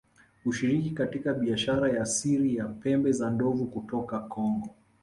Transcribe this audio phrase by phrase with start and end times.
[0.43, 4.69] kushiriki katika biashara ya siri ya pembe za ndovu kutoka Kongo